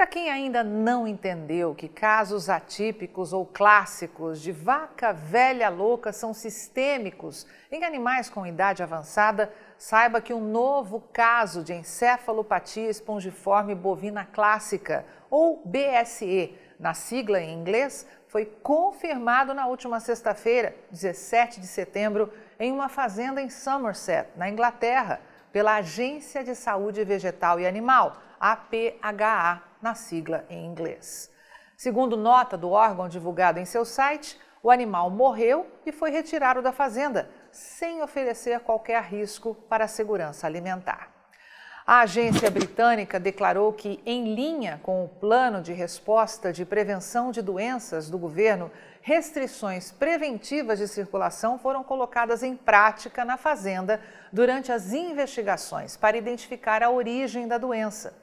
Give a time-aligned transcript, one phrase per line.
[0.00, 6.32] Para quem ainda não entendeu que casos atípicos ou clássicos de vaca velha louca são
[6.32, 14.24] sistêmicos em animais com idade avançada, saiba que um novo caso de encefalopatia espongiforme bovina
[14.24, 22.32] clássica, ou BSE, na sigla em inglês, foi confirmado na última sexta-feira, 17 de setembro,
[22.58, 25.20] em uma fazenda em Somerset, na Inglaterra,
[25.52, 31.30] pela Agência de Saúde Vegetal e Animal, APHA, na sigla em inglês.
[31.76, 36.72] Segundo nota do órgão divulgada em seu site, o animal morreu e foi retirado da
[36.72, 41.10] fazenda, sem oferecer qualquer risco para a segurança alimentar.
[41.86, 47.42] A agência britânica declarou que, em linha com o plano de resposta de prevenção de
[47.42, 48.70] doenças do governo,
[49.02, 54.00] restrições preventivas de circulação foram colocadas em prática na fazenda
[54.32, 58.14] durante as investigações para identificar a origem da doença.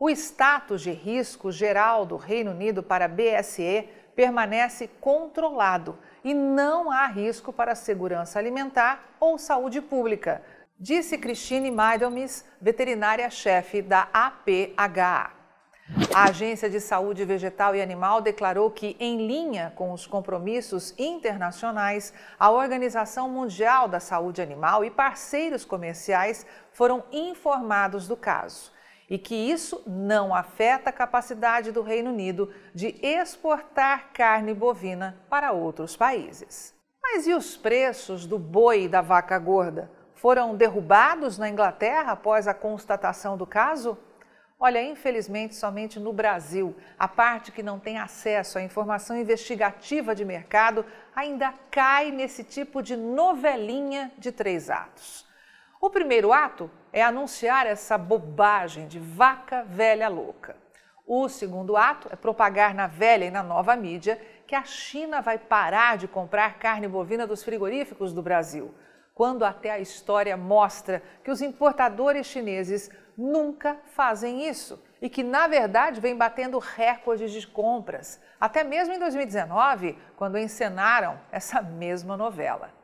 [0.00, 6.88] O status de risco geral do Reino Unido para a BSE permanece controlado e não
[6.88, 10.40] há risco para a segurança alimentar ou saúde pública,
[10.78, 15.32] disse Christine Maidomis, veterinária-chefe da APHA.
[16.14, 22.14] A Agência de Saúde Vegetal e Animal declarou que, em linha com os compromissos internacionais,
[22.38, 28.77] a Organização Mundial da Saúde Animal e parceiros comerciais foram informados do caso
[29.08, 35.52] e que isso não afeta a capacidade do Reino Unido de exportar carne bovina para
[35.52, 36.74] outros países.
[37.02, 39.90] Mas e os preços do boi e da vaca gorda?
[40.14, 43.96] Foram derrubados na Inglaterra após a constatação do caso?
[44.60, 50.24] Olha, infelizmente, somente no Brasil, a parte que não tem acesso à informação investigativa de
[50.24, 50.84] mercado
[51.14, 55.27] ainda cai nesse tipo de novelinha de três atos.
[55.80, 60.56] O primeiro ato é anunciar essa bobagem de vaca velha louca.
[61.06, 65.38] O segundo ato é propagar na velha e na nova mídia que a China vai
[65.38, 68.74] parar de comprar carne bovina dos frigoríficos do Brasil,
[69.14, 75.46] quando até a história mostra que os importadores chineses nunca fazem isso e que, na
[75.46, 82.77] verdade, vem batendo recordes de compras, até mesmo em 2019, quando encenaram essa mesma novela.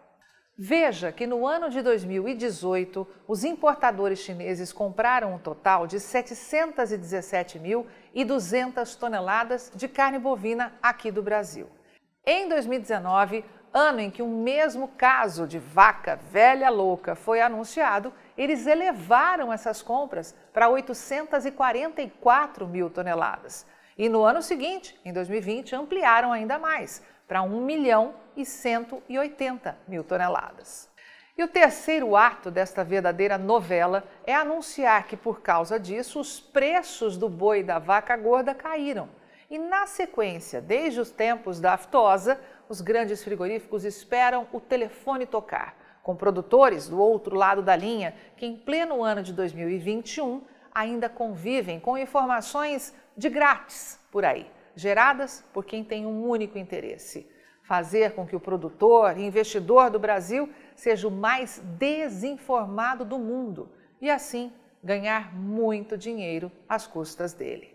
[0.56, 9.72] Veja que no ano de 2018, os importadores chineses compraram um total de 717.200 toneladas
[9.74, 11.66] de carne bovina aqui do Brasil.
[12.24, 18.68] Em 2019, ano em que o mesmo caso de vaca velha louca foi anunciado, eles
[18.68, 23.66] elevaram essas compras para 844 mil toneladas.
[23.98, 30.04] E no ano seguinte, em 2020, ampliaram ainda mais, para 1 milhão e 180 mil
[30.04, 30.88] toneladas.
[31.36, 37.16] E o terceiro ato desta verdadeira novela é anunciar que, por causa disso, os preços
[37.16, 39.08] do boi e da vaca gorda caíram.
[39.50, 45.76] E, na sequência, desde os tempos da aftosa, os grandes frigoríficos esperam o telefone tocar
[46.04, 50.42] com produtores do outro lado da linha que, em pleno ano de 2021,
[50.72, 57.28] ainda convivem com informações de grátis por aí, geradas por quem tem um único interesse:
[57.62, 63.70] fazer com que o produtor e investidor do Brasil seja o mais desinformado do mundo
[64.00, 64.52] e, assim,
[64.82, 67.74] ganhar muito dinheiro às custas dele.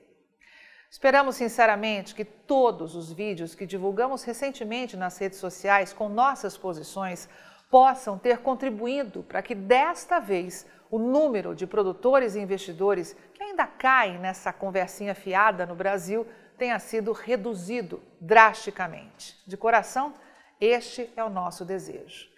[0.91, 7.29] Esperamos sinceramente que todos os vídeos que divulgamos recentemente nas redes sociais com nossas posições
[7.69, 13.67] possam ter contribuído para que desta vez o número de produtores e investidores que ainda
[13.67, 16.25] caem nessa conversinha fiada no Brasil
[16.59, 19.41] tenha sido reduzido drasticamente.
[19.47, 20.13] De coração,
[20.61, 22.29] este é o nosso desejo.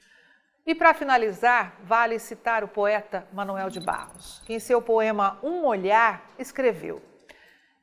[0.65, 5.65] E para finalizar, vale citar o poeta Manuel de Barros, que em seu poema Um
[5.65, 7.01] Olhar escreveu: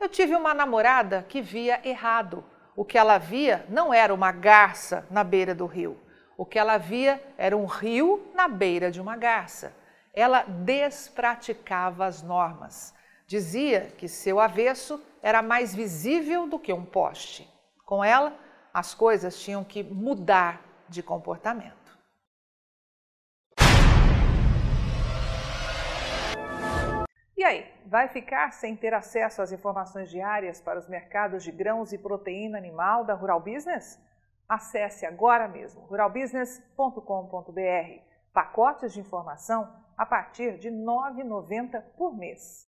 [0.01, 2.43] Eu tive uma namorada que via errado.
[2.75, 6.01] O que ela via não era uma garça na beira do rio
[6.39, 9.75] o que ela via era um rio na beira de uma garça.
[10.15, 12.95] Ela despraticava as normas.
[13.27, 17.49] Dizia que seu avesso era mais visível do que um poste.
[17.85, 18.37] Com ela,
[18.73, 21.77] as coisas tinham que mudar de comportamento.
[27.37, 31.93] E aí, vai ficar sem ter acesso às informações diárias para os mercados de grãos
[31.93, 33.99] e proteína animal da Rural Business?
[34.49, 38.03] Acesse agora mesmo ruralbusiness.com.br.
[38.33, 42.68] Pacotes de informação a partir de R$ 9,90 por mês.